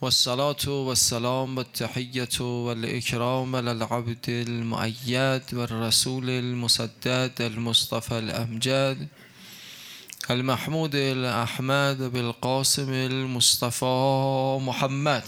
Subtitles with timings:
[0.00, 9.08] والصلاة والسلام والتحية والإكرام للعبد المؤيد والرسول المسدد المصطفى الأمجد
[10.30, 15.22] المحمود الأحمد بالقاسم المصطفى محمد.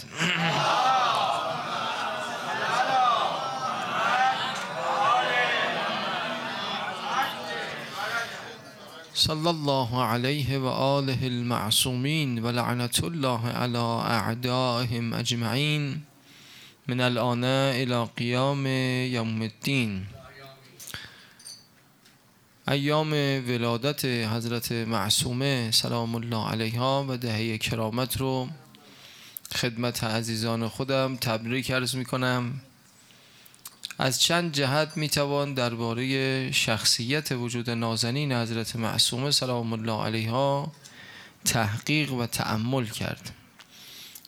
[9.23, 13.85] صلى الله عليه وآله المعصومين ولعنة الله على
[14.19, 15.83] أعدائهم أجمعين.
[16.87, 17.43] من الآن
[17.79, 18.67] إلى قيام
[19.15, 20.05] يوم الدين.
[22.67, 23.11] ایام
[23.47, 28.49] ولادت حضرت معصومه سلام الله علیها و دهه کرامت رو
[29.55, 32.53] خدمت عزیزان خودم تبریک عرض می کنم
[34.03, 40.71] از چند جهت می‌توان درباره شخصیت وجود نازنین حضرت معصومه سلام الله علیها
[41.45, 43.31] تحقیق و تأمل کرد.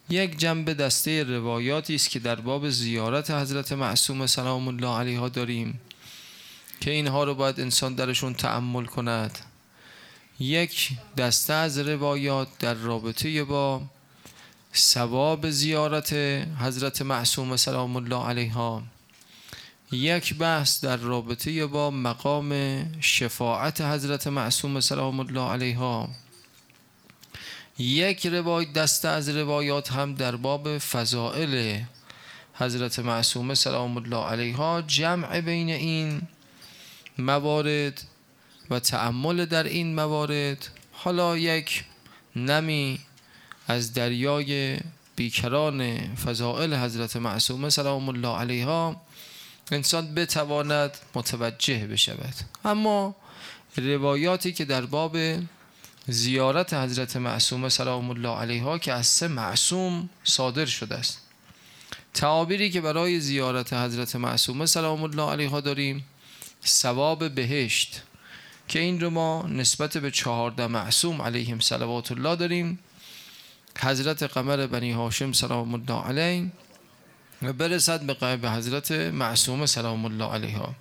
[0.09, 5.79] یک جنبه دسته روایاتی است که در باب زیارت حضرت معصومه سلام الله علیها داریم
[6.81, 9.39] که اینها رو باید انسان درشون تأمل کند.
[10.39, 13.81] یک دسته از روایات در رابطه با
[14.75, 16.13] ثواب زیارت
[16.59, 18.83] حضرت معصومه سلام الله علیها.
[19.91, 22.51] یک بحث در رابطه با مقام
[23.01, 26.09] شفاعت حضرت معصوم سلام الله علیها.
[27.77, 31.79] یک روایت دسته از روایات هم در باب فضائل
[32.53, 34.81] حضرت معصوم سلام الله علیها.
[34.81, 36.21] جمع بین این
[37.17, 38.03] موارد
[38.69, 41.83] و تأمل در این موارد حالا یک
[42.35, 42.99] نمی
[43.67, 44.79] از دریای
[45.15, 49.04] بیکران فضائل حضرت معصوم سلام الله علیها.
[49.71, 52.33] انسان بتواند متوجه بشود.
[52.65, 53.15] اما
[53.77, 55.17] روایاتی که در باب
[56.07, 61.21] زیارت حضرت معصوم سلام الله علیها که از سه معصوم صادر شده است.
[62.13, 66.05] تعابیری که برای زیارت حضرت معصومه سلام الله علیها داریم
[66.65, 68.01] ثواب بهشت
[68.67, 72.79] که این رو ما نسبت به چهارده معصوم علیهم صلوات الله داریم.
[73.79, 76.51] حضرت قمر بنی هاشم سلام الله علیه
[77.41, 80.75] و برسد به قیب حضرت معصوم سلام الله علیها.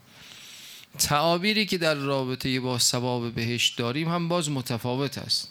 [0.99, 5.51] تعابیری که در رابطه با ثواب بهشت داریم هم باز متفاوت است.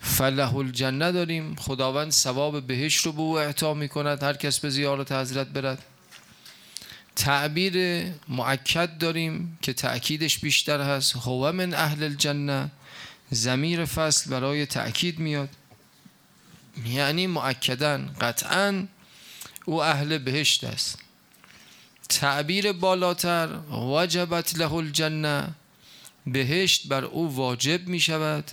[0.00, 4.70] فله الجنه داریم خداوند ثواب بهشت رو به او اعطا می کند هر کس به
[4.70, 5.84] زیارت حضرت برد.
[7.16, 11.16] تعبیر معکد داریم که تأکیدش بیشتر هست.
[11.16, 12.70] هو من اهل الجنه
[13.30, 15.48] زمیر فصل برای تأکید میاد.
[16.86, 18.86] یعنی معکدن قطعا
[19.64, 20.98] او اهل بهشت است.
[22.08, 25.48] تعبیر بالاتر وجبت له الجنه
[26.26, 28.50] بهشت بر او واجب می شود.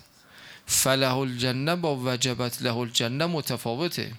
[0.65, 4.11] فله الجنه با وجبت له الجنه متفاوته.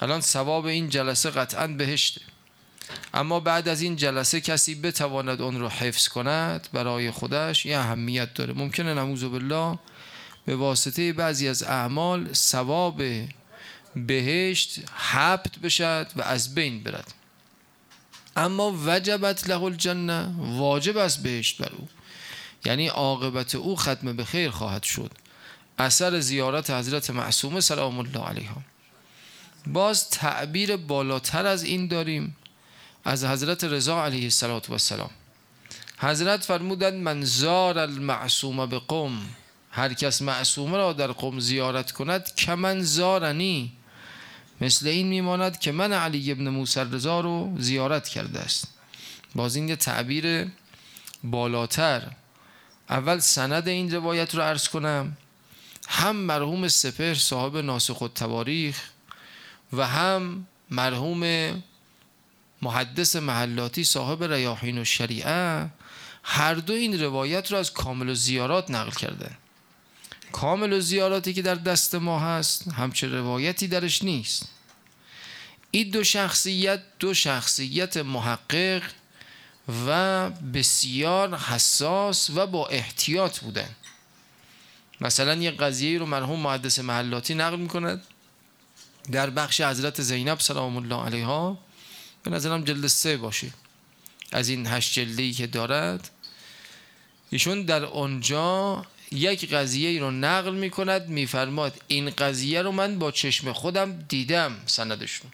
[0.00, 2.20] الان ثواب این جلسه قطعا بهشته.
[3.14, 8.34] اما بعد از این جلسه کسی بتواند اون رو حفظ کند برای خودش یه اهمیت
[8.34, 8.52] داره.
[8.52, 9.78] ممکنه نموذ بالله
[10.46, 13.02] به واسطه بعضی از اعمال ثواب
[13.96, 17.14] بهشت حبت بشد و از بین برد.
[18.36, 21.88] اما وجبت له الجنه واجب است بهشت بر او.
[22.64, 25.10] یعنی عاقبت او ختم به خیر خواهد شد.
[25.78, 28.62] اثر زیارت حضرت معصومه سلام الله علیها.
[29.66, 32.36] باز تعبیر بالاتر از این داریم
[33.04, 35.10] از حضرت رضا علیه السلام
[35.98, 39.18] حضرت فرمودند من زار المعصومه به قوم
[39.70, 43.72] هر کس معصومه را در قوم زیارت کند کمن زارنی؟
[44.60, 48.68] مثل این میماند که من علی ابن موسی رضا رو زیارت کرده است.
[49.34, 50.48] باز این یه تعبیر
[51.24, 52.02] بالاتر.
[52.90, 55.16] اول سند این روایت رو عرض کنم.
[55.88, 58.82] هم مرحوم سپر صاحب ناسخ و تواریخ
[59.72, 61.22] و هم مرحوم
[62.62, 65.66] محدث محلاتی صاحب ریاحین و شریعه
[66.22, 69.36] هر دو این روایت رو از کامل زیارات نقل کردن.
[70.32, 74.48] کامل و زیاراتی که در دست ما هست همچه روایتی درش نیست.
[75.70, 78.82] این دو شخصیت دو شخصیت محقق
[79.86, 83.68] و بسیار حساس و با احتیاط بودن.
[85.00, 88.02] مثلا یه قضیه رو مرحوم محدث محلاتی نقل می‌کند
[89.12, 91.58] در بخش حضرت زینب سلام الله علیها.
[92.22, 93.50] به نظرم جلد سه باشه.
[94.32, 96.10] از این هشت جلدی که دارد
[97.30, 103.10] ایشون در آنجا یک قضیه رو نقل می کند میفرماد این قضیه رو من با
[103.10, 105.30] چشم خودم دیدم سندشون.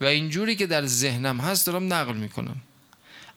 [0.00, 2.56] و اینجوری که در ذهنم هست دارم نقل می‌کنم.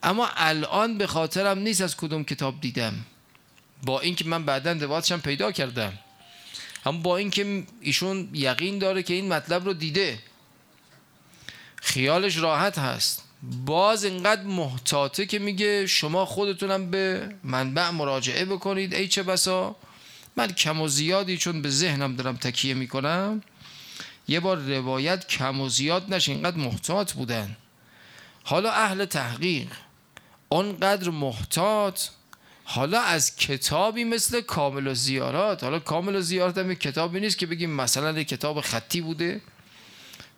[0.04, 2.94] اما الان به خاطرم نیست از کدوم کتاب دیدم.
[3.84, 5.94] با اینکه من بعدا روایتشم پیدا کردم.
[6.86, 10.20] اما با اینکه ایشون یقین داره که این مطلب رو دیده.
[11.76, 13.25] خیالش راحت هست.
[13.66, 18.94] باز اینقدر محتاطه که میگه شما خودتونم به منبع مراجعه بکنید.
[18.94, 19.76] ای چه بسا
[20.36, 23.42] من کم و زیادی چون به ذهنم دارم تکیه می‌کنم
[24.28, 27.58] یه بار روایت کم و زیاد نشه اینقدر محتاط بودن.
[28.44, 29.68] حالا اهل تحقیق
[30.50, 32.02] اونقدر محتاط
[32.64, 37.46] حالا از کتابی مثل کامل و زیارات حالا کامل و زیارات هم کتابی نیست که
[37.46, 39.42] بگیم مثلا کتاب خطی بوده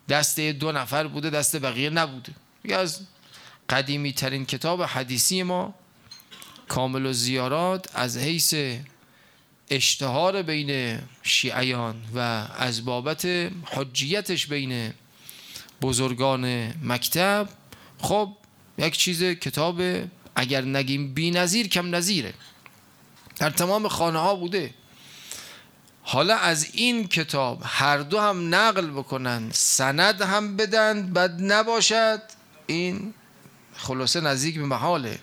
[0.09, 2.31] دست دو نفر بوده دست بقیه نبوده.
[2.67, 2.99] یا از
[3.69, 5.73] قدیمی ترین کتاب حدیثی ما
[6.67, 8.55] کامل و زیارات از حیث
[9.69, 12.19] اشتهار بین شیعیان و
[12.57, 13.25] از بابت
[13.65, 14.93] حجیتش بین
[15.81, 17.49] بزرگان مکتب
[17.99, 18.37] خب
[18.77, 19.81] یک چیز کتاب
[20.35, 22.33] اگر نگیم بی نظیر کم نظیره.
[23.39, 24.73] در تمام خانه ها بوده.
[26.01, 32.21] حالا از این کتاب هر دو هم نقل بکنن سند هم بدن بد نباشد.
[32.67, 33.13] این
[33.77, 35.19] خلاصه نزدیک به محاله.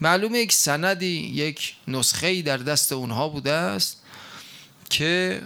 [0.00, 4.02] معلومه یک سندی یک نسخه در دست اونها بوده است
[4.90, 5.42] که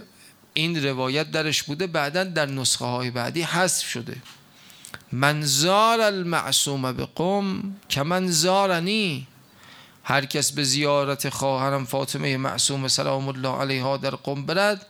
[0.53, 4.15] این روایت درش بوده بعدا در نسخه های بعدی حذف شده.
[5.11, 9.27] منظار المعصوم به قم که منظارنی
[10.03, 14.85] هر کس به زیارت خواهرم فاطمه معصوم سلام الله علیها در قم برد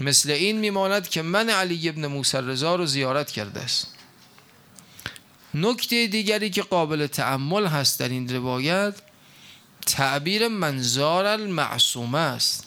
[0.00, 3.97] مثل این میماند که من علی ابن موسی رضا رو زیارت کرده است.
[5.54, 8.94] نکته دیگری که قابل تعمل هست در این روایت
[9.86, 12.66] تعبیر منظار المعصومه است.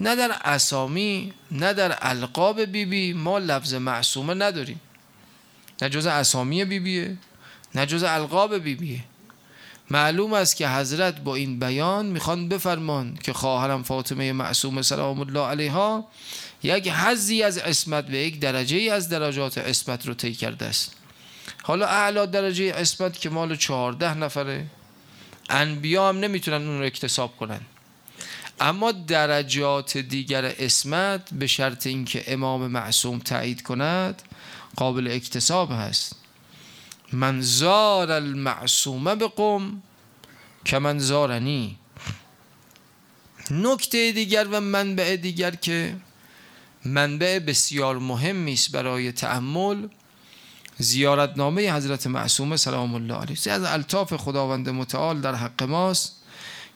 [0.00, 4.80] نه در اسامی نه در القاب بیبی بی ما لفظ معصومه نداریم.
[5.82, 7.16] نه جز اسامی بیبیه
[7.74, 9.04] نه جز القاب بیبیه.
[9.90, 15.40] معلوم است که حضرت با این بیان می‌خوان بفرمان که خواهرم فاطمه معصوم سلام الله
[15.40, 16.08] علیها
[16.62, 20.99] یک حزی از اسمت و یک درجه از درجات اسمت رو طی کرده است.
[21.62, 24.66] حالا اعلا درجه اسمت که مال چهارده نفره.
[25.50, 27.60] انبیا هم نمی‌تونن اون رو اکتساب کنن.
[28.60, 34.22] اما درجات دیگر اسمت به شرط اینکه امام معصوم تایید کند
[34.76, 36.16] قابل اکتساب هست.
[37.12, 39.82] منظار المعصومه به قم
[40.64, 41.76] که منظارنی
[43.50, 45.96] نکته دیگر و منبع دیگر که
[46.84, 49.88] منبع بسیار مهمی است برای تأمل
[50.80, 53.52] زیارتنامه حضرت معصومه سلام الله علیه.
[53.52, 56.16] از الطاف خداوند متعال در حق ماست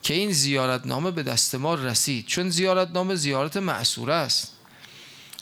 [0.01, 2.25] که این زیارتنامه به دست ما رسید.
[2.25, 4.51] چون زیارتنامه زیارت معصوره است.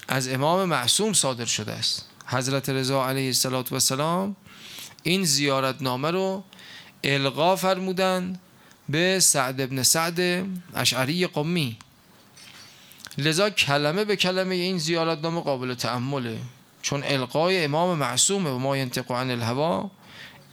[0.07, 2.05] از امام معصوم صادر شده است.
[2.25, 3.33] حضرت رضا علیه
[3.71, 4.35] السلام
[5.03, 6.43] این زیارتنامه رو
[7.03, 8.39] القا فرمودن
[8.89, 10.45] به سعد ابن سعد
[10.75, 11.77] اشعری قمی.
[13.17, 16.37] لذا کلمه به کلمه این زیارتنامه قابل تعمله
[16.83, 19.91] چون القای امام معصومه و ما ینطق عن الهوا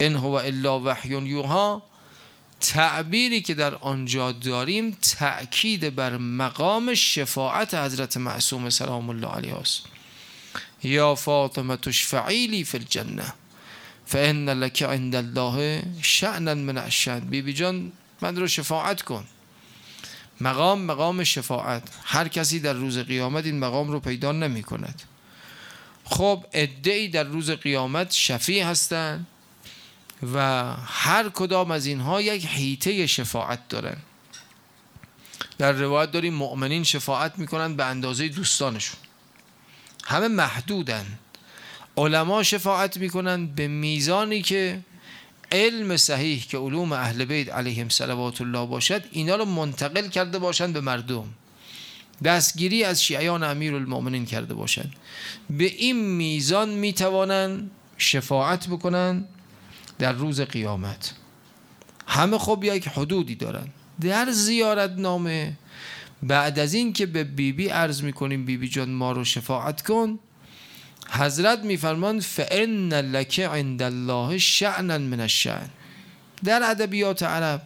[0.00, 1.82] ان هو الا وحی یوها.
[2.61, 9.82] تعبیری که در آنجا داریم تأکید بر مقام شفاعت حضرت معصوم سلام الله علیه است.
[10.82, 13.35] یا فاطمه تشفعی لی فی الجنه
[14.06, 17.21] فان لك عند الله شأنا من الشأن.
[17.21, 17.93] بی جان
[18.23, 19.25] من رو شفاعت کن.
[20.41, 21.83] مقام مقام شفاعت.
[22.05, 25.03] هر کسی در روز قیامت این مقام رو پیدا نمی کند.
[26.11, 29.26] خب ادعی در روز قیامت شفیع هستند
[30.33, 33.97] و هر کدام از اینها یک حیطه شفاعت دارن.
[35.59, 39.00] در روایت داریم مؤمنین شفاعت می‌کنن به اندازه دوستانشون.
[40.05, 41.07] همه محدودن.
[41.97, 44.81] علما شفاعت می‌کنن به میزانی که
[45.52, 50.73] علم صحیح که علوم اهل بیت علیهم صلوات الله باشد اینا رو منتقل کرده باشند
[50.73, 51.35] به مردم.
[52.25, 54.93] دستگیری از شیعیان امیر المؤمنین کرده باشند.
[55.50, 59.25] به این میزان می‌توانند شفاعت بکنن
[59.99, 61.15] در روز قیامت.
[62.07, 63.67] همه خب یک حدودی دارن
[64.00, 65.53] در زیارت نامه
[66.23, 69.83] بعد از این که به بیبی بی عرض می‌کنیم بیبی بی جان ما رو شفاعت
[69.83, 70.19] کن.
[71.11, 75.71] حضرت میفرمان فان لک عند الله شعنا من الشعن
[76.45, 77.62] در ادبیات عرب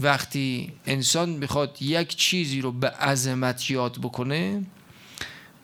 [0.00, 4.62] وقتی انسان می‌خواد یک چیزی رو به عظمت یاد بکنه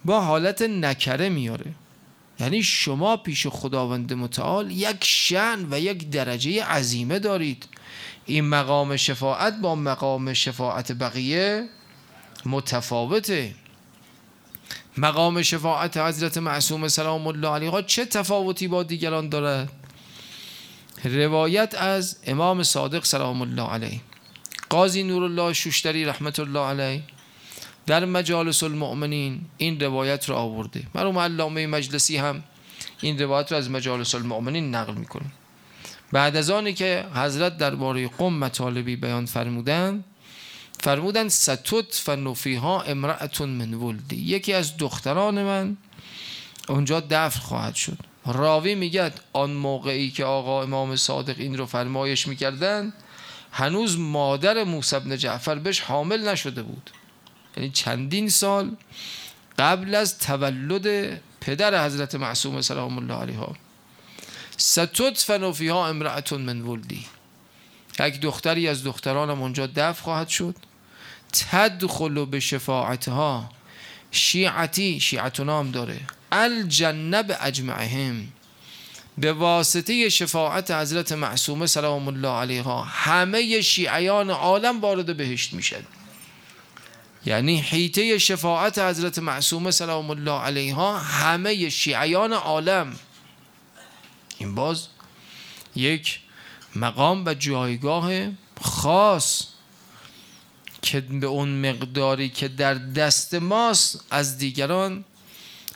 [0.04, 1.74] با حالت نکره میاره.
[2.40, 7.68] یعنی شما پیش خداوند متعال یک شن و یک درجه عظیمه دارید.
[8.26, 11.68] این مقام شفاعت با مقام شفاعت بقیه
[12.46, 13.54] متفاوته.
[14.96, 19.72] مقام شفاعت حضرت معصوم سلام الله علیه چه تفاوتی با دیگران دارد؟
[21.04, 24.00] روایت از امام صادق سلام الله علیه.
[24.70, 27.02] قاضی نور الله شوشتری رحمت الله علیه
[27.86, 30.82] در مجالس المؤمنین این روایت رو آورده.
[30.94, 32.42] مرحوم علامه مجلسی هم
[33.00, 35.26] این روایت رو از مجالس المؤمنین نقل می‌کنه.
[36.12, 40.04] بعد از آنی که حضرت درباره قم مطالبی بیان فرمودن
[40.80, 44.16] فرمودن ستوت و نفیها امرأتون من ولدی.
[44.16, 45.76] یکی از دختران من
[46.68, 47.98] اونجا دفن خواهد شد.
[48.26, 52.92] راوی میگه آن موقعی که آقا امام صادق این رو فرمایش می‌کردن
[53.52, 56.90] هنوز مادر موسی بن جعفر بهش حامل نشده بود.
[57.56, 58.76] یعنی چندین سال
[59.58, 63.56] قبل از تولد پدر حضرت معصوم سلام الله علیها.
[64.56, 67.06] ستدفن فیها امرأتون من ولدی.
[68.00, 70.54] یک دختری از دخترانم اونجا دفع خواهد شد.
[71.32, 73.50] تدخل به شفاعتها.
[74.10, 76.00] شیعتی شیعتنا هم داره.
[76.32, 78.28] الجنب اجمعهم.
[79.18, 85.84] به واسطه شفاعت حضرت معصومه سلام الله علیها همه شیعیان عالم وارد بهشت می‌شد
[87.26, 92.96] یعنی حیطه شفاعت حضرت معصومه سلام الله علیها همه شیعیان عالم.
[94.38, 94.86] این باز
[95.76, 96.20] یک
[96.76, 98.10] مقام و جایگاه
[98.60, 99.46] خاص
[100.82, 105.04] که به اون مقداری که در دست ماست از دیگران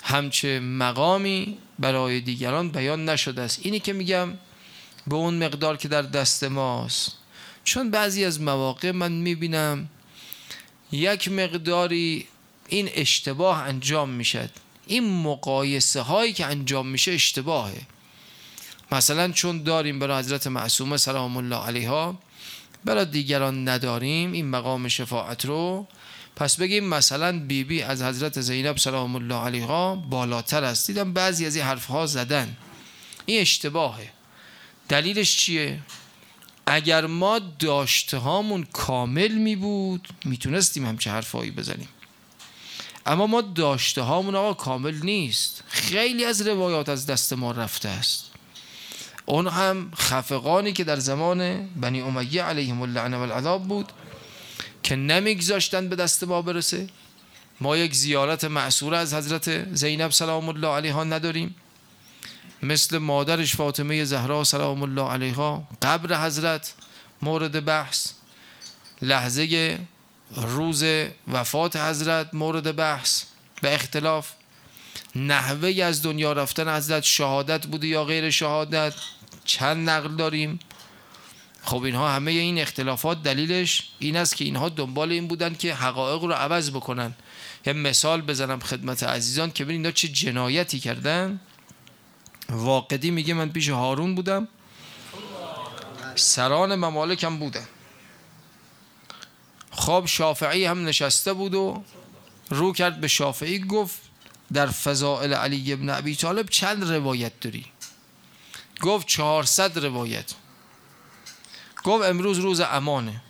[0.02, 3.58] همچه مقامی برای دیگران بیان نشده است.
[3.62, 4.28] اینی که میگم
[5.06, 7.12] به اون مقدار که در دست ماست.
[7.64, 9.88] چون بعضی از مواقع من می‌بینم
[10.92, 12.26] یک مقداری
[12.68, 14.50] این اشتباه انجام می‌شد.
[14.86, 17.80] این مقایسه هایی که انجام میشه اشتباهه.
[18.92, 22.18] مثلا چون داریم برای حضرت معصومه سلام الله علیها
[22.84, 25.86] برای دیگران نداریم این مقام شفاعت رو
[26.36, 30.86] پس بگیم مثلا بیبی بی از حضرت زینب سلام الله علیها بالاتر است.
[30.86, 32.56] دیدم بعضی از این حرفها زدن.
[33.26, 34.10] این اشتباهه.
[34.88, 35.80] دلیلش چیه؟
[36.66, 41.88] اگر ما داشته هامون کامل می بود می‌تونستیم همچه حرفایی بزنیم.
[43.06, 45.64] اما ما داشته هامون آقا کامل نیست.
[45.68, 48.30] خیلی از روایات از دست ما رفته است.
[49.26, 53.92] اون هم خفقانی که در زمان بنی امیه علیهم اللعنه والعذاب بود
[54.84, 56.86] که نمیگذاشتن به دست ما برسه.
[57.60, 61.54] ما یک زیارت معصوره از حضرت زینب سلام الله علیها نداریم.
[62.62, 66.74] مثل مادرش فاطمه زهرا سلام الله علیها قبر حضرت
[67.22, 68.12] مورد بحث
[69.02, 69.78] لحظه
[70.36, 70.84] روز
[71.32, 73.22] وفات حضرت مورد بحث
[73.62, 74.32] به اختلاف.
[75.16, 78.94] نحوه از دنیا رفتن حضرت شهادت بوده یا غیر شهادت؟
[79.44, 80.58] چند نقل داریم؟
[81.64, 86.22] خب اینها همه این اختلافات دلیلش این است که اینها دنبال این بودن که حقایق
[86.22, 87.14] رو عوض بکنن.
[87.66, 91.40] یه مثال بزنم خدمت عزیزان که ببینید اینا چه جنایتی کردن.
[92.50, 94.48] واقعی میگه من پیش هارون بودم.
[96.14, 97.66] سران ممالکم بودن.
[99.70, 101.84] خب شافعی هم نشسته بود و
[102.50, 104.00] رو کرد به شافعی گفت
[104.52, 107.66] در فضائل علی ابن ابی طالب چند روایت داری؟
[108.80, 110.34] گفت چهارصد روایت.
[111.84, 113.22] گفت امروز روز امانه.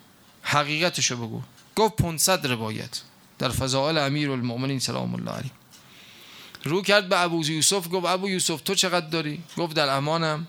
[0.42, 1.42] حقیقتشو بگو.
[1.76, 3.00] گفت 500 روایت.
[3.38, 5.50] در فضائل امیر المؤمنین سلام الله علیه.
[6.64, 10.46] رو کرد به ابو یوسف گفت ابو یوسف تو چقدر داری؟ گفت در امانم.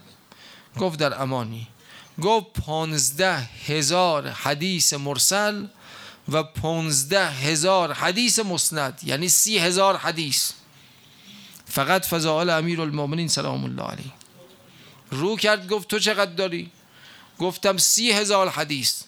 [0.80, 1.68] گفت در امانی.
[2.22, 5.66] گفت پانزده هزار حدیث مرسل
[6.30, 10.52] و پانزده هزار حدیث مسند یعنی سی هزار حدیث.
[11.66, 14.12] فقط فضائل امیر المؤمنین سلام الله علیه.
[15.12, 16.72] رو کرد گفت تو چقدر داری؟
[17.40, 19.04] گفتم سی هزار حدیث.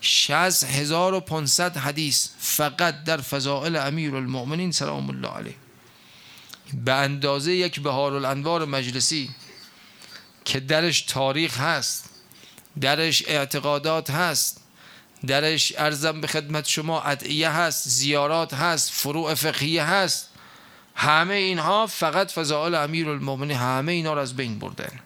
[0.00, 5.54] شز هزار و پانصد حدیث فقط در فضائل امیر المؤمنین سلام الله علیه.
[6.74, 9.30] به اندازه یک بهار الانوار مجلسی
[10.44, 12.10] که درش تاریخ هست
[12.80, 14.60] درش اعتقادات هست
[15.26, 20.28] درش ارزم به خدمت شما ادعیه هست زیارات هست فروع فقهیه هست
[20.94, 25.00] همه اینها فقط فضائل امیر المؤمنین همه اینا رو از بین بردن.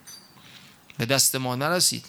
[0.99, 2.07] به دست ما نرسید.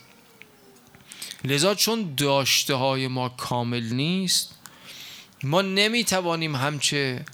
[1.44, 4.56] لذا چون داشته های ما کامل نیست
[5.44, 7.26] ما نمی‌توانیم همچه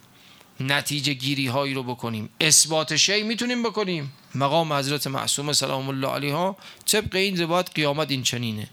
[0.59, 2.29] نتیجه گیری هایی رو بکنیم.
[2.41, 4.13] اثبات شی می‌تونیم بکنیم.
[4.35, 8.69] مقام حضرت معصوم سلام الله علیها طبق این روایت قیامت این چنینه.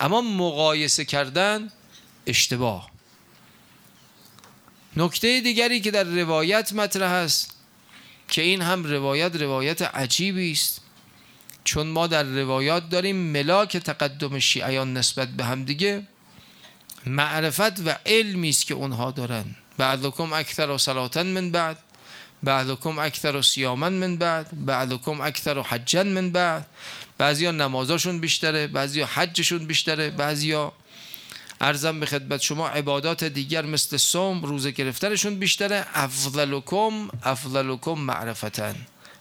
[0.00, 1.70] اما مقایسه کردن
[2.26, 2.90] اشتباه.
[4.96, 7.56] نکته دیگری که در روایت مطرح است
[8.28, 10.80] که این هم روایت روایت عجیبی است.
[11.64, 16.02] چون ما در روایات داریم ملاک تقدم شیعیان نسبت به هم دیگه
[17.06, 19.44] معرفت و علمی است که اونها دارن.
[19.78, 21.78] بعضکم اکثر و صلاتن من بعد
[22.42, 26.66] بعضکم اکثر و سیامن من بعد بعضکم اکثر و حجن من بعد.
[27.18, 30.72] بعضیا نمازاشون بیشتره بعضیا حجشون بیشتره بعضیا
[31.60, 35.86] ارزم به خدمت شما عبادات دیگر مثل سوم روزه گرفتنشون بیشتره.
[35.94, 38.74] افضلکم افضلکم معرفتن.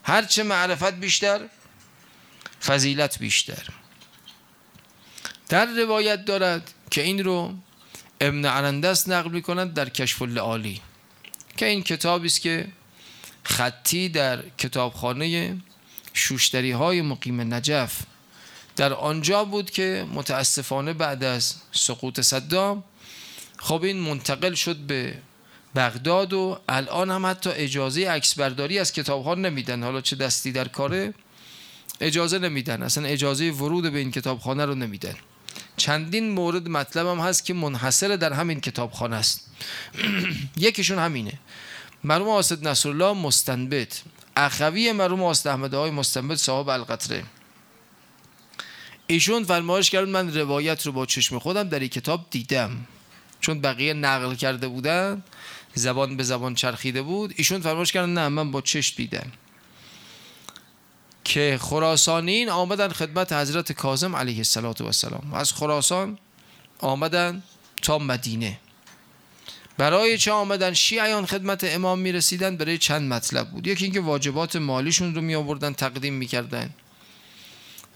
[0.03, 1.39] هرچه معرفت بیشتر
[2.65, 3.67] فضیلت بیشتر.
[5.50, 7.53] در روایت دارد که این رو
[8.22, 10.82] ابن عرندس نقل می کند در کشف العالی
[11.58, 12.67] که این کتابی است که
[13.43, 15.58] خطی در کتابخانه
[16.13, 18.01] شوشتری های مقیم نجف
[18.75, 22.84] در آنجا بود که متاسفانه بعد از سقوط صدام
[23.58, 25.17] خب این منتقل شد به
[25.75, 29.84] بغداد و الان هم حتی اجازه عکس برداری از کتاب ها نمیدن.
[29.84, 31.13] حالا چه دستی در کاره
[32.03, 32.83] اجازه نمیدن.
[32.83, 35.15] اصلا اجازه ورود به این کتابخانه رو نمیدن.
[35.77, 39.48] چندین مورد مطلب هم هست که منحصر در همین کتابخانه است.
[40.57, 41.39] یکیشون همینه.
[42.03, 44.01] مرحوم آسد نصرالله مستنبت.
[44.36, 47.24] اخوی مرحوم آسد احمد های مستنبت صاحب القطره.
[49.07, 52.72] ایشون فرمایش کردن من روایت رو با چشم خودم در این کتاب دیدم.
[53.39, 55.24] چون بقیه نقل کرده بودن
[55.74, 57.33] زبان به زبان چرخیده بود.
[57.36, 59.31] ایشون فرمایش کردن نه من با چشم دیدم.
[61.24, 66.18] که خراسانین آمدن خدمت حضرت کاظم علیه السلام از خراسان
[66.80, 67.44] آمدن
[67.82, 68.60] تا مدینه.
[69.77, 73.68] برای چه آمدن؟ شیعیان خدمت امام می رسیدن برای چند مطلب بود.
[73.68, 76.70] یکی اینکه واجبات مالیشون رو می آوردن تقدیم می کردن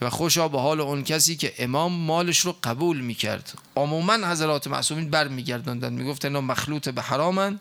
[0.01, 4.67] و خوشا به حال اون کسی که امام مالش رو قبول می کرد عموما حضرات
[4.67, 7.59] معصومین بر می گردندن می گفت اینا مخلوط به حرامن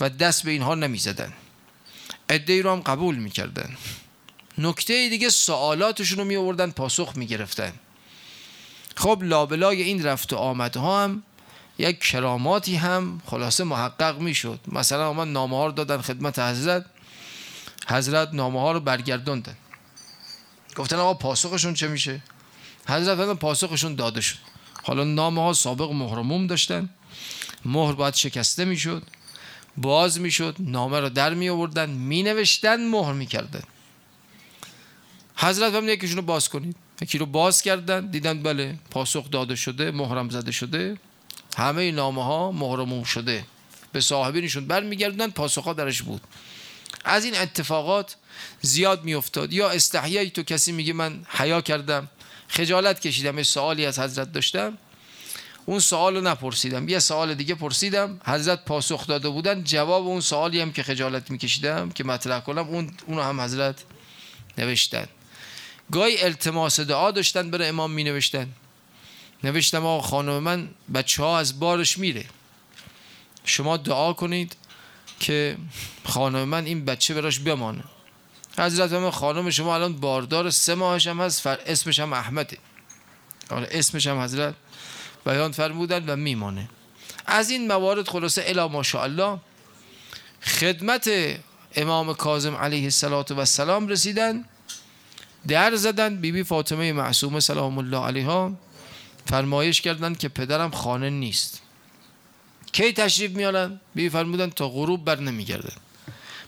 [0.00, 1.32] و دست به اینها نمی زدن
[2.28, 3.76] ادهی رو هم قبول می کردن
[4.58, 7.72] نکته دیگه سوالاتشون رو می آوردن پاسخ می گرفتن
[8.96, 11.22] خب لابلای این رفت و آمدها هم
[11.78, 16.84] یک کراماتی هم خلاصه محقق می شد مثلا آمد نامه ها رو دادن خدمت حضرت
[17.88, 19.56] حضرت نامه ها رو برگردوندن
[20.76, 22.22] گفتن آقا پاسخشون چه میشه؟
[22.88, 24.36] حضرت پاسخشون داده شد.
[24.82, 26.88] حالا نامه ها سابق مهرموم داشتن.
[27.64, 29.02] مهر باید شکسته می‌شد
[29.76, 33.62] باز می‌شد نامه رو در می آوردن می نوشتن مهر می‌کردن.
[35.36, 36.76] حضرت هم یکیشون رو باز کنید.
[37.02, 40.96] یکی رو باز کردن دیدن بله پاسخ داده شده مهرم زده شده.
[41.56, 43.44] همه نامه ها مهرموم شده.
[43.92, 46.20] به صاحبینشون برمیگردن پاسخ ها درش بود.
[47.04, 48.16] از این اتفاقات
[48.60, 49.52] زیاد میافتاد.
[49.52, 52.08] یا استحیایی تو کسی میگه من حیا کردم
[52.48, 54.78] خجالت کشیدم یه سوالی از حضرت داشتم.
[55.66, 56.88] اون سوال نپرسیدم.
[56.88, 58.20] یه سوال دیگه پرسیدم.
[58.24, 62.90] حضرت پاسخ داده بودن جواب اون سوالی هم که خجالت میکشیدم که مطرح کنم اون
[63.06, 63.84] اونو هم حضرت
[64.58, 65.06] نوشتن.
[65.92, 68.48] گاهی التماس دعا داشتن برای امام می نوشتن
[69.44, 72.24] نوشتم آقا خانم من بچه ها از بارش میره.
[73.44, 74.56] شما دعا کنید
[75.20, 75.56] که
[76.04, 77.84] خانم من این بچه براش بمانه.
[78.58, 82.58] حضرت من خانم شما الان باردار سه ماهش هم هست فر اسمش هم احمده.
[83.50, 84.54] حالا اسمش هم حضرت
[85.26, 86.68] بیان فرمودن و میمانه.
[87.26, 89.38] از این موارد خلاصه الا ماشاءالله
[90.42, 91.10] خدمت
[91.76, 94.44] امام کاظم علیه السلام رسیدن.
[95.48, 98.52] در زدن بیبی بی فاطمه معصومه سلام الله علیها
[99.26, 101.62] فرمایش کردند که پدرم خانه نیست.
[102.72, 105.76] کی تشریف میارن بی فرمودن تا غروب بر نمیگردن.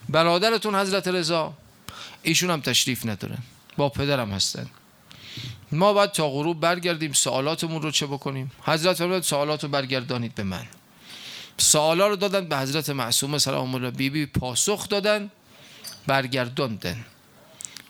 [0.09, 1.55] برادرتون حضرت رضا
[2.23, 3.39] ایشون هم تشریف ندارن.
[3.77, 4.67] با پدرم هستن.
[5.73, 10.43] ما باید تا غروب برگردیم سوالاتمون رو چه بکنیم؟ حضرت فرمود سوالات رو برگردانید به
[10.43, 10.67] من.
[11.59, 15.31] سوالا رو دادن به حضرت معصومه سلام الله بیبی پاسخ دادن
[16.07, 17.05] برگرداندن.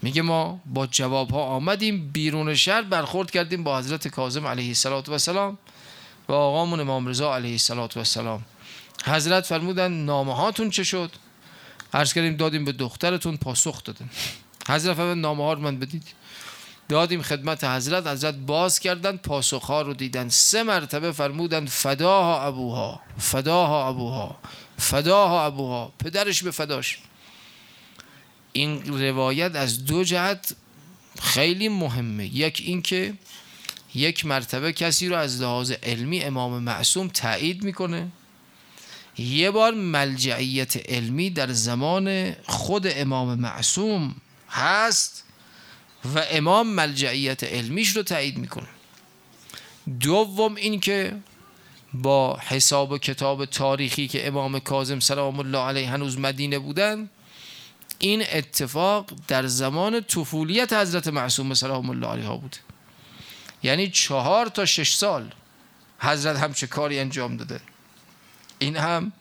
[0.03, 5.59] میگه ما با جواب ها آمدیم بیرون شهر برخورد کردیم با حضرت کاظم علیه السلام
[6.29, 7.59] و آقامون امام رضا علیه
[7.97, 8.45] السلام
[9.05, 11.11] حضرت فرمودن نامه هاتون چه شد؟
[11.95, 14.11] عرض کردیم دادیم به دخترتون پاسخ دادن.
[14.69, 16.05] حضرت فرمودن نامه ها رو من بدید.
[16.89, 20.29] دادیم خدمت حضرت حضرت باز کردن پاسخ ها رو دیدن.
[20.29, 24.39] سه مرتبه فرمودن فداها ابوها فداها ابوها
[24.79, 25.93] فداها ابوها.
[25.99, 26.99] پدرش به فداش.
[28.57, 30.55] این روایت از دو جهت
[31.23, 32.27] خیلی مهمه.
[32.27, 33.15] یک اینکه
[33.95, 38.09] یک مرتبه کسی رو از لحاظ علمی امام معصوم تایید می‌کنه.
[39.19, 44.15] یه بار ملجعیت علمی در زمان خود امام معصوم
[44.51, 45.25] هست
[46.15, 48.69] و امام ملجعیت علمیش رو تایید می‌کنه.
[50.01, 51.17] دوم اینکه
[51.95, 57.11] با حساب و کتاب تاریخی که امام کاظم سلام الله علیه هنوز مدینه بودن
[57.99, 62.57] این اتفاق در زمان طفولیت حضرت معصوم سلام الله علیها بود.
[63.63, 65.33] یعنی چهار تا شش سال
[65.99, 67.61] حضرت هم چه کاری انجام داده.
[68.59, 69.13] این هم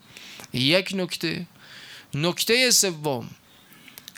[0.53, 1.45] یک نکته.
[2.13, 3.29] نکته سوم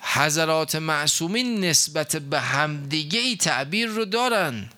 [0.01, 4.69] حضرات معصومین نسبت به همدیگه ای تعبیر رو دارن.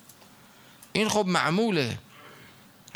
[0.93, 1.97] این خب معموله.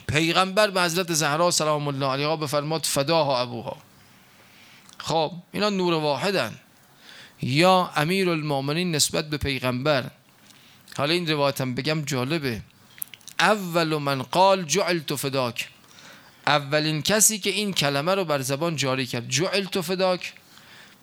[0.07, 3.77] پیغمبر به حضرت زهرا سلام الله علیها بفرماد فداها ابوها.
[4.97, 6.59] خب اینا نور واحدن.
[7.43, 10.11] یا امیر المؤمنین نسبت به پیغمبر.
[10.97, 12.61] حالا این روایتم بگم جالبه.
[13.39, 15.69] اول من قال جعلت فداک.
[16.47, 19.29] اولین کسی که این کلمه رو بر زبان جاری کرد.
[19.29, 20.33] جعلت فداک.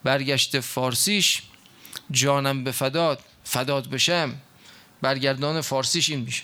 [0.04, 1.42] برگشت فارسیش.
[2.10, 4.34] جانم به فداد فداد بشم.
[5.02, 6.42] برگردان فارسیش این میشه.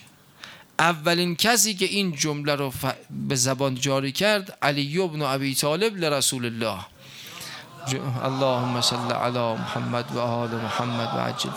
[0.79, 2.73] اولین کسی که این جمله رو
[3.11, 6.96] به زبان جاری کرد علی ابن ابی طالب لرسول الله.
[7.95, 11.51] اللهم صل علی محمد و آل محمد و عجل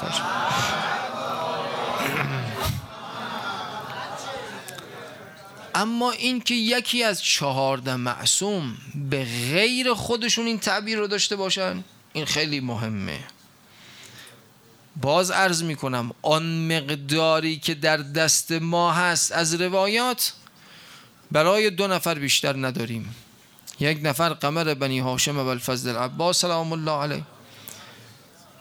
[5.75, 8.77] اما این که یکی از چهارده معصوم
[9.09, 13.19] به غیر خودشون این تعبیر رو داشته باشن این خیلی مهمه.
[15.01, 20.33] باز عرض می کنم آن مقداری که در دست ما هست از روایات
[21.31, 23.15] برای دو نفر بیشتر نداریم.
[23.79, 27.23] یک نفر قمر بنی هاشم و الفضل عباس سلام الله علیه.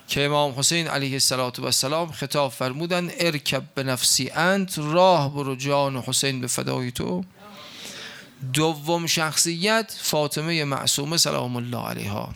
[0.08, 1.20] که امام حسین علیه
[1.64, 7.24] السلام خطاب فرمودن ارکب به نفسی انت راه برو جان حسین به فدای تو.
[8.52, 12.34] دوم شخصیت فاطمه معصومه سلام الله علیها.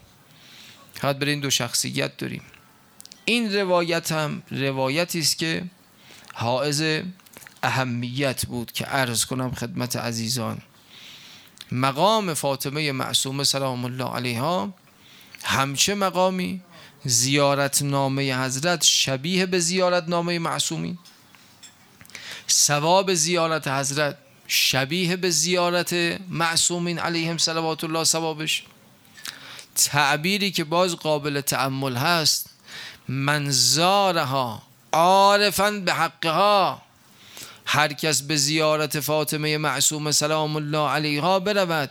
[1.00, 2.42] حد بر این دو شخصیت داریم.
[3.24, 5.64] این روایت هم روایتی است که
[6.34, 6.82] حائز
[7.62, 10.58] اهمیت بود که عرض کنم خدمت عزیزان.
[11.72, 14.74] مقام فاطمه معصومه سلام الله علیها.
[15.44, 16.60] همچه مقامی
[17.04, 20.98] زیارت نامه حضرت شبیه به زیارت نامه معصومی.
[22.50, 25.92] ثواب زیارت حضرت شبیه به زیارت
[26.28, 28.64] معصومین علیهم صلوات الله ثوابش.
[29.74, 32.46] تعبیری که باز قابل تعمل هست
[33.08, 36.82] منظارها عارفا به حقها
[37.66, 41.90] هر کس به زیارت فاطمه معصوم سلام الله علیها برود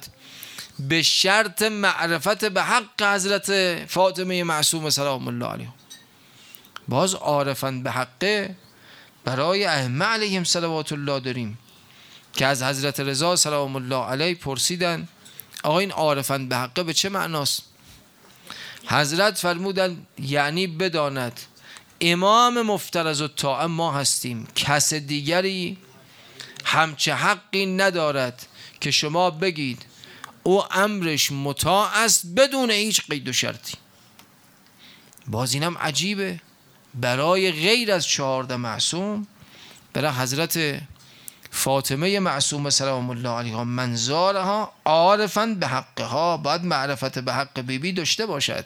[0.80, 5.74] به شرط معرفت به حق حضرت فاطمه معصوم سلام الله علیها.
[6.88, 8.56] باز عارفا به حقه
[9.26, 11.58] برای ائمه علیهم صلوات الله داریم
[12.34, 15.08] که از حضرت رضا سلام الله علیه پرسیدن
[15.64, 17.64] آقا این عارفا به حقه به چه معناست؟
[18.86, 21.40] حضرت فرمودن یعنی بداند.
[22.02, 24.48] امام مفترض و تا ما هستیم.
[24.56, 25.78] کس دیگری
[26.66, 28.48] همچه حقی ندارد
[28.82, 29.86] که شما بگید
[30.44, 33.78] او امرش مطاع است بدون هیچ قید و شرطی.
[35.28, 36.40] باز اینم عجیبه.
[36.94, 39.28] برای غیر از چهارده معصوم
[39.94, 40.82] برای حضرت
[41.52, 48.26] فاطمه معصوم سلام الله علیها منظارها عارفا به حقها باید معرفت به حق بیبی داشته
[48.26, 48.66] باشد.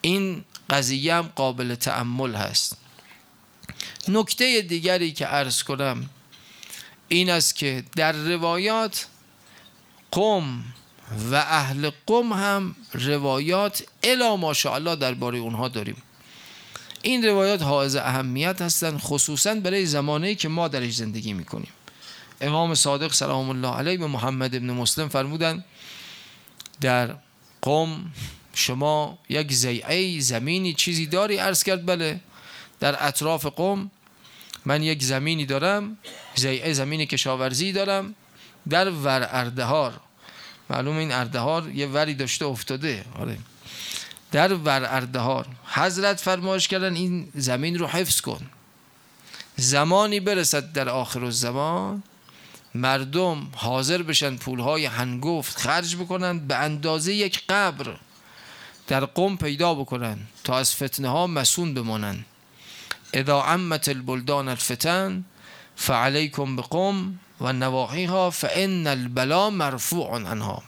[0.00, 2.76] این قضیه هم قابل تعمل هست.
[4.08, 6.10] نکته دیگری که عرض کنم
[7.08, 9.06] این است که در روایات
[10.10, 10.64] قم
[11.30, 15.96] و اهل قم هم روایات الا ماشاءالله درباره اونها داریم.
[17.02, 21.72] این روایات حائز اهمیت هستند خصوصا برای زمانی که ما درش زندگی می‌کنیم.
[22.40, 25.64] امام صادق سلام الله علیه به محمد ابن مسلم فرمودن
[26.80, 27.14] در
[27.62, 28.12] قم
[28.54, 32.20] شما یک زیعه زمینی چیزی داری؟ عرض کرد بله.
[32.80, 33.90] در اطراف قم
[34.64, 35.98] من یک زمینی دارم
[36.34, 38.14] زیعه زمینی کشاورزی دارم
[38.68, 40.00] در ور اردهار.
[40.70, 43.04] معلوم این اردهار یه وری داشته افتاده.
[43.18, 43.38] آره.
[44.32, 45.46] در ور اردهار.
[45.66, 48.46] حضرت فرمایش کردن این زمین رو حفظ کن.
[49.56, 52.02] زمانی برسد در آخر الزمان
[52.74, 57.96] مردم حاضر بشن پولهای هنگفت خرج بکنن به اندازه یک قبر
[58.92, 62.24] در قم پیدا بکنن تا از فتنه ها مسون بمانن.
[63.12, 65.24] اذا عمت البلدان الفتن
[65.76, 70.62] فعلیکم بقم و نواحیها فان البلا مرفوع عنها.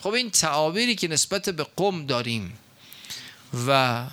[0.00, 2.52] خب این تعابیری که نسبت به قم داریم
[3.66, 4.04] و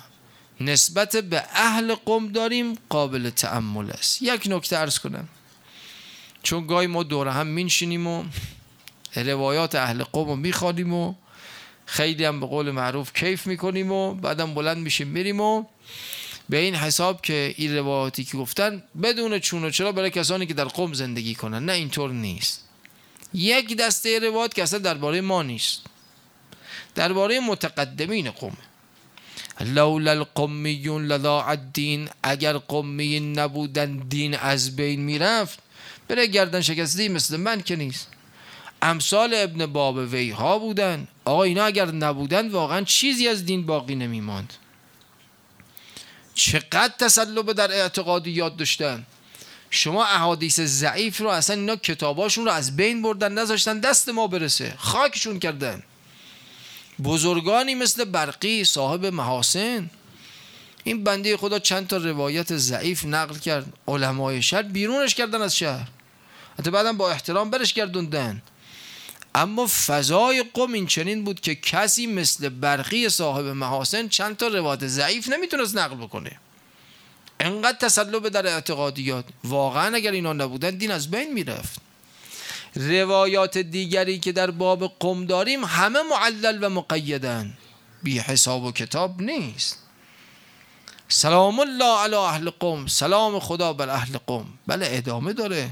[0.60, 4.22] نسبت به اهل قم داریم قابل تعمل است.
[4.22, 5.28] یک نکته ارز کنم.
[6.42, 8.24] چون گاهی ما دور هم مینشینیم و
[9.16, 11.14] روایات اهل قم رو می‌خوانیم و
[11.90, 15.64] خیلی هم به قول معروف کیف می‌کنیم و بعدم بلند میشیم میریم و
[16.48, 20.54] به این حساب که این روایاتی که گفتن بدون چون و چرا برای کسانی که
[20.54, 21.64] در قوم زندگی کنن.
[21.64, 22.64] نه اینطور نیست.
[23.34, 25.80] یک دسته روایات که اصلا درباره ما نیست.
[26.94, 28.56] درباره متقدمین قوم.
[29.60, 35.58] لولا القمیون للا الدین اگر قمیین نبودن دین از بین می‌رفت
[36.08, 38.08] بره گردن شکسته مثل من که نیست.
[38.82, 41.08] امثال ابن باب وی ها بودن.
[41.24, 44.54] آقا اینا اگر نبودن واقعا چیزی از دین باقی نمیماند.
[46.34, 49.06] چقدر تسلب در اعتقادیات داشتن.
[49.70, 54.74] شما احادیث ضعیف رو اصلا اینا کتاباشون رو از بین بردن نذاشتن دست ما برسه.
[54.78, 55.82] خاکشون کردن.
[57.04, 59.90] بزرگانی مثل برقی صاحب محاسن.
[60.84, 63.72] این بنده خدا چند تا روایت ضعیف نقل کرد.
[63.88, 65.88] علمای شهر بیرونش کردن از شهر.
[66.58, 68.42] حتی بعدم با احترام برش گردوندن.
[69.34, 74.86] اما فضای قوم این چنین بود که کسی مثل برقی صاحب محاسن چند تا روایت
[74.86, 76.38] ضعیف نمی‌تونست نقل بکنه.
[77.40, 79.24] انقدر تسلب در اعتقادیات.
[79.44, 81.80] واقعا اگر اینا نبودن دین از بین می‌رفت.
[82.76, 87.58] روایات دیگری که در باب قم داریم همه معلل و مقیدن.
[88.02, 89.78] بی حساب و کتاب نیست.
[91.08, 92.86] سلام الله علی اهل قم.
[92.86, 94.44] سلام خدا بر اهل قم.
[94.66, 95.70] بله ادامه داره.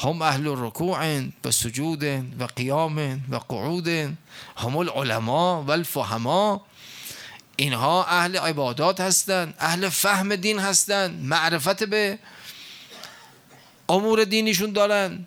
[0.00, 2.04] هم اهل رکوع و سجود
[2.40, 2.98] و قیام
[3.30, 3.88] و قعود
[4.56, 6.66] هم العلماء و الفهما
[7.56, 12.18] اینها اهل عبادات هستند اهل فهم دین هستند معرفت به
[13.88, 15.26] امور دینیشون دارن.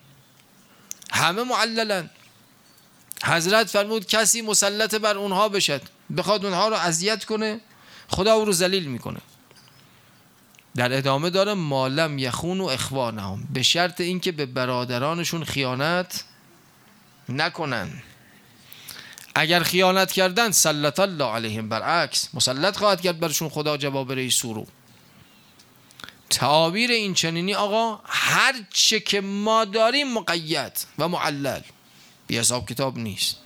[1.12, 2.09] همه معللن.
[3.23, 5.81] حضرت فرمود کسی مسلط بر اونها بشد
[6.17, 7.59] بخواد اونها رو اذیت کنه
[8.07, 9.19] خدا او رو ذلیل می‌کنه.
[10.75, 16.23] در ادامه داره مالم یخون و اخوانهم به شرط اینکه به برادرانشون خیانت
[17.29, 18.03] نکنن.
[19.36, 24.67] اگر خیانت کردن سلط الله علیهم برعکس مسلط خواهد کرد برشون خدا جواب رئیس رو
[26.29, 31.62] تعابیر این چنینی آقا هر چه که ما داریم مقید و معلل.
[32.27, 33.38] بی حساب کتاب نیست.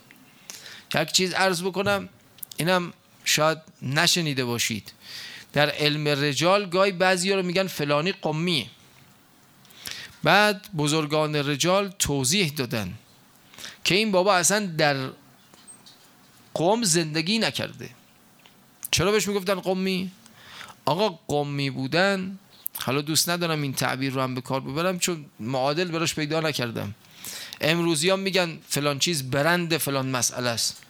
[0.94, 2.08] یک چیز عرض بکنم
[2.56, 2.92] اینم
[3.24, 4.92] شاید نشنیده باشید.
[5.52, 8.66] در علم رجال گاهی بعضی رو میگن فلانی قمیه
[10.22, 12.94] بعد بزرگان رجال توضیح دادن
[13.84, 15.10] که این بابا اصلا در
[16.54, 17.90] قوم زندگی نکرده.
[18.90, 20.10] چرا بهش می‌گفتن قمی؟
[20.84, 22.38] آقا قمی بودن
[22.78, 26.94] حالا دوست ندارم این تعبیر رو هم به کار ببرم چون معادل براش پیدا نکردم.
[27.60, 30.82] امروزی میگن فلان چیز برند فلان مسئله است.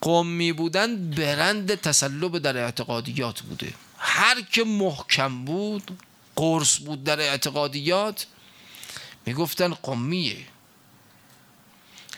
[0.00, 3.72] قمی بودن برند تسلب در اعتقادیات بوده.
[3.98, 5.90] هر که محکم بود
[6.36, 8.26] قرص بود در اعتقادیات
[9.26, 10.36] می‌گفتن قمیه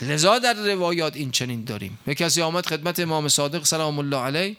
[0.00, 1.98] لذا در روایات این چنین داریم.
[2.06, 4.56] به کسی آمد خدمت امام صادق سلام الله علیه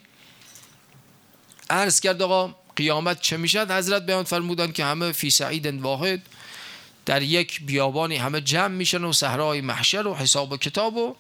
[1.70, 6.22] عرض کرد آقا قیامت چه می‌شد حضرت بیان فرمودن که همه فی سعید واحد
[7.06, 11.16] در یک بیابانی همه جمع میشن و صحرای محشر و حساب و کتاب و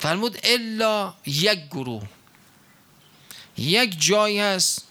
[0.00, 2.02] فرمود الا یک گروه.
[3.58, 4.86] یک جایی هست.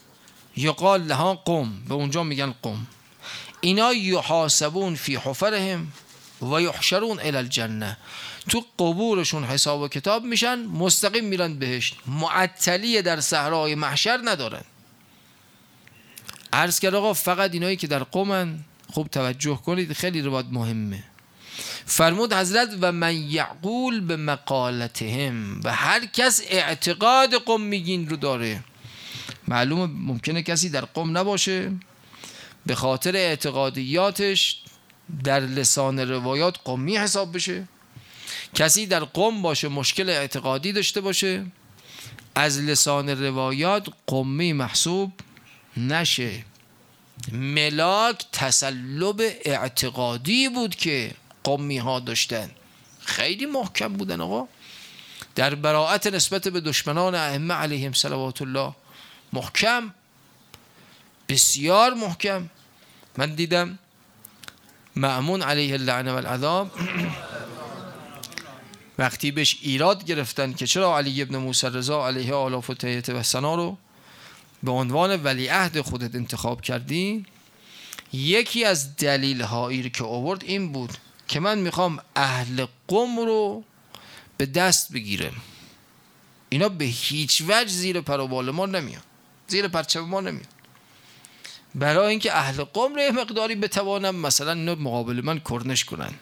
[0.57, 2.87] یقال لها قم به اونجا میگن قم
[3.61, 5.91] اینا یحاسبون فی حفرهم
[6.41, 7.97] و یحشرون الی الجنه.
[8.49, 11.95] تو قبورشون حساب و کتاب میشن مستقیم میرن بهشت.
[12.07, 14.63] معطلی در صحرای محشر ندارن.
[16.53, 18.59] عرض کرد آقا فقط اینایی که در قومن.
[18.93, 21.03] خوب توجه کنید خیلی روایت مهمه.
[21.85, 28.63] فرمود حضرت و من یعقول به مقالتهم و هر کس اعتقاد قوم میگین رو داره.
[29.47, 31.71] معلومه ممکنه کسی در قوم نباشه.
[32.65, 34.61] به خاطر اعتقادیاتش
[35.23, 37.67] در لسان روایات قومی حساب بشه.
[38.55, 41.45] کسی در قوم باشه مشکل اعتقادی داشته باشه.
[42.35, 45.11] از لسان روایات قومی محسوب
[45.77, 46.45] نشه.
[47.31, 51.11] ملاک تسلب اعتقادی بود که
[51.43, 52.51] قومی ها داشتن.
[52.99, 54.47] خیلی محکم بودن آقا.
[55.35, 58.75] در براعت نسبت به دشمنان ائمه علیهم صلوات الله
[59.33, 59.93] محکم
[61.29, 62.49] بسیار محکم.
[63.17, 63.79] من دیدم
[64.95, 66.71] معمون علیه اللعنه والعذاب
[68.99, 73.23] وقتی بهش ایراد گرفتن که چرا علی ابن موسی رضا علیه آلاف و تیت و
[73.23, 73.77] سنا رو
[74.63, 77.25] به عنوان ولیعهد خودت انتخاب کردی
[78.13, 80.97] یکی از دلیل هایی که آورد این بود
[81.29, 83.63] که من می‌خوام اهل قم رو
[84.37, 85.33] به دست بگیرم.
[86.49, 89.01] اینا به هیچ وجه زیر پروبال ما نمیان.
[89.47, 90.47] زیر پرچم ما نمیاد
[91.75, 96.13] برای اینکه اهل قوم رو یه مقداری بتوانم مثلا اینا مقابل من کرنش کنن.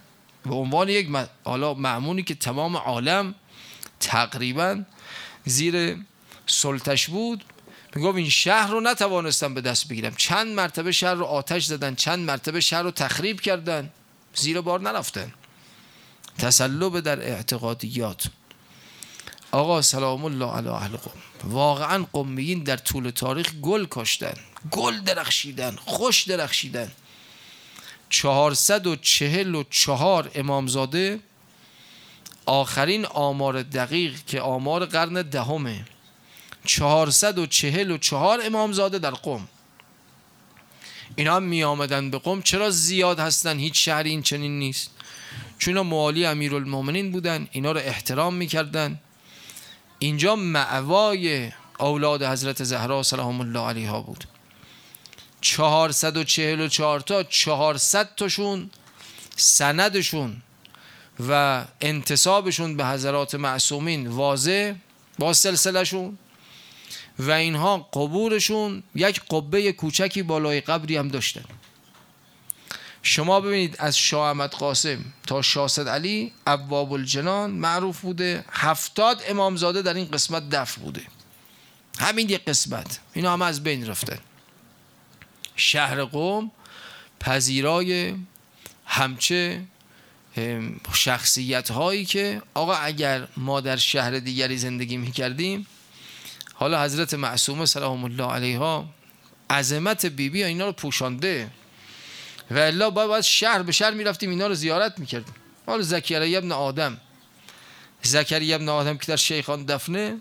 [0.46, 1.08] به عنوان یک
[1.44, 3.36] حالا معمونی که تمام عالم
[4.00, 4.84] تقریبا
[5.46, 5.98] زیر
[6.48, 7.44] سلطش بود
[7.96, 10.16] می‌گفت این شهر رو نتوانستم به دست بگیرم.
[10.16, 13.90] چند مرتبه شهر رو آتش زدن چند مرتبه شهر رو تخریب کردن.
[14.38, 15.34] زیر بار نرفتن
[16.38, 18.28] تسلب در اعتقادیات.
[19.52, 24.34] آقا سلام الله علی اهل قوم واقعا قمیین در طول تاریخ گل کاشتن
[24.72, 26.92] گل درخشیدن خوش درخشیدن.
[28.10, 31.20] چهارصد و چهل و چهار امامزاده
[32.46, 35.86] آخرین آمار دقیق که آمار قرن دهمه.
[36.66, 39.48] چهارصد و چهل و چهار امامزاده در قوم
[41.18, 42.42] اینا هم می آمدن به قوم.
[42.42, 44.92] چرا زیاد هستن؟ هیچ شهری این چنین نیست.
[45.58, 47.48] چون موالی امیرالمومنین بودن.
[47.52, 49.00] اینا رو احترام می‌کردن.
[50.00, 54.24] اینجا معوای اولاد حضرت زهرا سلام الله علیها بود.
[55.42, 58.70] 444 تا 400 تاشون
[59.36, 60.42] سندشون
[61.30, 64.74] و انتصابشون به حضرات معصومین واضح
[65.20, 66.18] با سلسلهشون.
[67.20, 71.44] و اینها قبورشون یک قبه کوچکی بالای قبری هم داشتن.
[73.02, 78.46] شما ببینید از شاه احمد قاسم تا شاسد علی ابواب الجنان معروف بوده.
[78.52, 81.02] هفتاد امامزاده در این قسمت دف بوده.
[82.00, 83.00] همین یک قسمت.
[83.14, 84.20] اینا همه از بین رفتن.
[85.56, 86.52] شهر قوم
[87.20, 88.16] پذیرای
[88.86, 89.64] همچه
[90.94, 95.68] شخصیت هایی که آقا اگر ما در شهر دیگری زندگی می کردیم
[96.60, 98.86] حالا حضرت معصومه سلام الله علیها
[99.50, 101.52] عظمت بیبی بی اینا رو پوشانده.
[102.52, 105.36] و الا باید, شهر به شهر می‌رفتیم اینا رو زیارت می‌کردیم.
[105.66, 106.98] حالا زکریا ابن آدم.
[108.04, 110.18] زکریا ابن آدم که در شیخان دفنه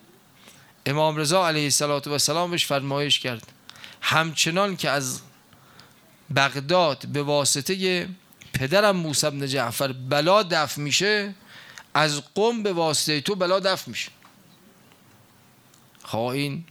[0.87, 1.71] امام رضا علیه
[2.07, 3.53] السلام بهش فرمایش کرد.
[4.01, 5.21] همچنان که از
[6.37, 8.09] بغداد به واسطه
[8.53, 11.35] پدرم موسی بن جعفر بلا دفع میشه
[11.95, 14.16] از قم به واسطه تو بلا دفع میشه.
[16.07, 16.65] خواهین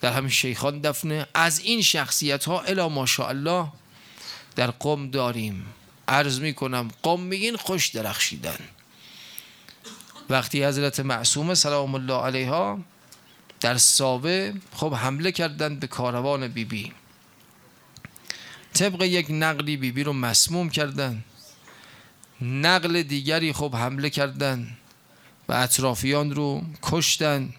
[0.00, 1.26] در همین شیخان دفنه.
[1.34, 3.68] از این شخصیت ها الا ماشاءالله
[4.56, 5.66] در قم داریم.
[6.08, 8.58] عرض می کنم قم میگین خوش درخشیدن.
[10.30, 12.78] وقتی حضرت معصومه سلام الله علیها
[13.60, 16.82] در سابه خب حمله کردن به کاروان بیبی.
[16.82, 16.92] بی.
[18.74, 21.24] طبق یک نقلی بیبی بی رو مسموم کردن.
[22.42, 24.76] نقل دیگری خب حمله کردن
[25.48, 27.54] و اطرافیان رو کشتن.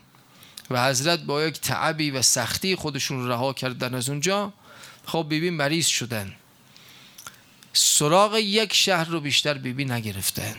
[0.72, 4.54] و حضرت با یک تعبی و سختی خودشون رها کردن از اونجا
[5.06, 6.34] خب بیبی مریض شدن.
[7.74, 10.56] سراغ یک شهر رو بیشتر بیبی نگرفتن.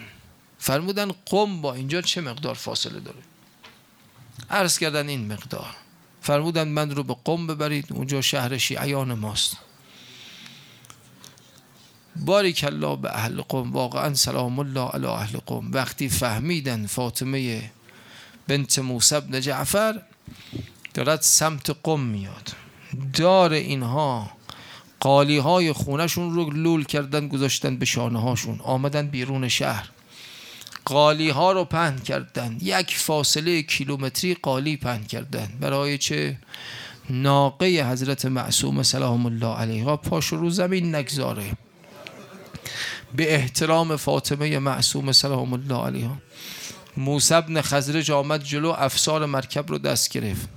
[0.59, 3.19] فرمودن قم با اینجا چه مقدار فاصله داره؟
[4.51, 5.77] عرض کردن این مقدار.
[6.23, 9.57] فرمودن من رو به قم ببرید اونجا شهر شیعیان ماست.
[12.17, 15.73] باریک الله به اهل قم واقعا سلام الله علی اهل قم.
[15.73, 17.71] وقتی فهمیدن فاطمه
[18.51, 20.03] بنت موسی بن جعفر
[20.95, 22.49] دارد سمت قم میاد.
[23.15, 24.31] دار اینها
[25.01, 29.89] قالی های خونشون رو لول کردن گذاشتن به شانه هاشون آمدن بیرون شهر.
[30.85, 32.59] قالی ها رو پهن کردن.
[32.63, 35.49] یک فاصله کیلومتری قالی پهن کردن.
[35.61, 36.37] برای چه؟
[37.11, 41.53] ناقه حضرت معصوم سلام الله علیها پاش رو زمین نگذاره.
[43.17, 46.17] به احترام فاطمه معصوم سلام الله علیها
[46.97, 50.49] موسی بن خزرج آمد جلو افسار مرکب رو دست گرفت.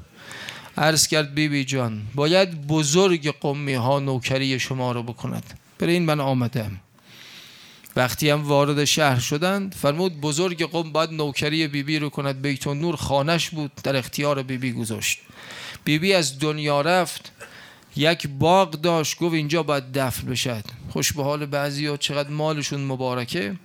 [0.78, 5.60] عرض کرد بیبی بی جان باید بزرگ قومی ها نوکری شما رو بکند.
[5.80, 6.80] برای این من آمدم.
[7.96, 12.42] وقتی هم وارد شهر شدند فرمود بزرگ قوم باید نوکری بیبی بی رو کند.
[12.42, 15.20] بیت نور خانش بود در اختیار بیبی بی گذاشت.
[15.84, 17.32] بیبی بی از دنیا رفت
[17.96, 19.20] یک باغ داشت.
[19.20, 20.64] گفت اینجا باید دفن بشد.
[20.90, 23.56] خوش به حال بعضی ها چقدر مالشون مبارکه.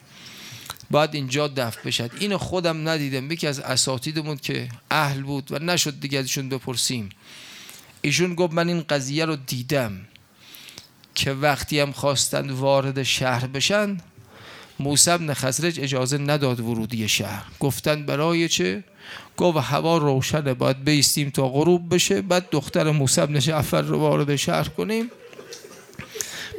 [0.91, 2.11] باید اینجا دفن بشد.
[2.21, 3.33] اینو خودم ندیدم.
[3.33, 7.09] یکی از اساتیدمون که اهل بود و نشد دیگه ازشون بپرسیم.
[8.03, 10.01] ایشون گفت من این قضیه رو دیدم
[11.15, 13.99] که وقتی هم خواستن وارد شهر بشن
[14.81, 17.45] موسی بن خسرج اجازه نداد ورودی شهر.
[17.61, 18.85] گفتن برای چه؟
[19.37, 22.23] گفت هوا روشنه باید بیستیم تا غروب بشه.
[22.23, 25.11] بعد دختر موسی بن جعفر رو وارد شهر کنیم.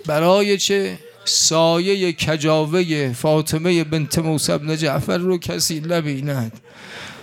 [0.05, 6.51] برای چه؟ سایه کجاوه فاطمه بنت موسی بن جعفر رو کسی نبیند.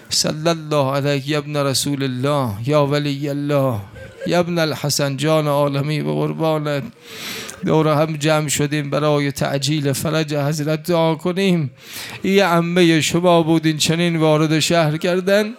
[0.09, 3.81] صلی الله علیه ابن رسول الله یا ولی الله
[4.27, 6.83] یا ابن الحسن جان عالمی و قربانت.
[7.67, 11.71] دور هم جمع شدیم برای تعجیل فرج حضرت دعا کنیم.
[12.23, 15.55] این عمه شما بودین چنین وارد شهر کردن.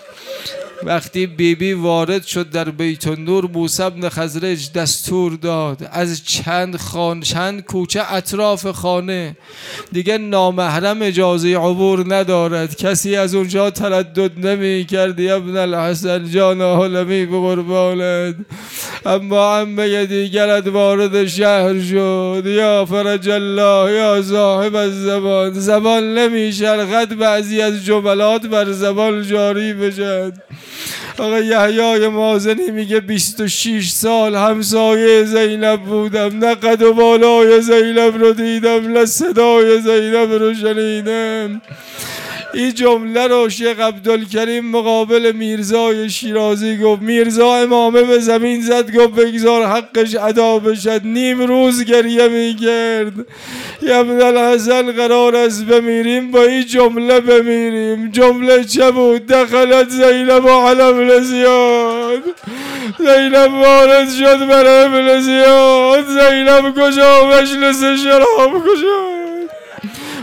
[0.83, 6.75] وقتی بیبی بی وارد شد در بیت نور موسی بن خزرج دستور داد از چند
[6.75, 9.37] خان چند کوچه اطراف خانه.
[9.91, 12.75] دیگه نامحرم اجازه عبور ندارد.
[12.75, 18.35] کسی از اونجا تردد نمی کرد ابن الحسن جان حلمی به قربانت
[19.05, 22.43] اما عمه دیگرت وارد شهر شد.
[22.45, 29.73] یا فرج الله یا صاحب الزبان زبان نمی شرخد بعضی از جملات بر زبان جاری
[29.73, 30.33] بشد
[31.17, 36.39] آقا یحیای مازنی میگه 26 سال همسایه زینب بودم.
[36.39, 41.61] نه قد و بالای زینب رو دیدم نه صدای زینب رو شنیدم.
[42.53, 49.13] این جمله رو شیخ عبدالکریم مقابل میرزای شیرازی گفت میرزا امامه به زمین زد گفت
[49.13, 51.01] بگذار حقش ادا بشد.
[51.03, 53.13] نیم روز گریه میگرد
[53.81, 58.11] یبن الحسن قرار است بمیریم با این جمله بمیریم.
[58.11, 62.23] جمله چه بود؟ دخلت زینب و علم زیاد
[62.99, 69.26] زینب وارد شد بر ابن زیاد زینب کجا؟ مجلس شراب کجا؟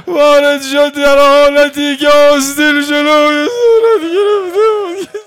[0.07, 5.24] وارد شد در حالتی که آستیل جلوی صورت گرفته بود